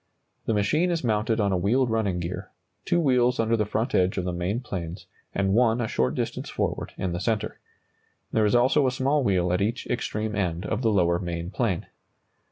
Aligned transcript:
The 0.47 0.55
machine 0.55 0.89
is 0.89 1.03
mounted 1.03 1.39
on 1.39 1.51
a 1.51 1.57
wheeled 1.57 1.91
running 1.91 2.19
gear, 2.19 2.49
two 2.85 2.99
wheels 2.99 3.39
under 3.39 3.55
the 3.55 3.67
front 3.67 3.93
edge 3.93 4.17
of 4.17 4.25
the 4.25 4.33
main 4.33 4.59
planes 4.59 5.05
and 5.35 5.53
one 5.53 5.79
a 5.79 5.87
short 5.87 6.15
distance 6.15 6.49
forward 6.49 6.91
in 6.97 7.11
the 7.11 7.19
centre. 7.19 7.59
There 8.31 8.47
is 8.47 8.55
also 8.55 8.87
a 8.87 8.91
small 8.91 9.23
wheel 9.23 9.53
at 9.53 9.61
each 9.61 9.85
extreme 9.85 10.35
end 10.35 10.65
of 10.65 10.81
the 10.81 10.89
lower 10.89 11.19
main 11.19 11.51
plane. 11.51 11.85